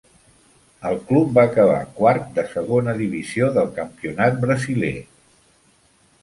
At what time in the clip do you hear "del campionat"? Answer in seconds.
3.59-4.41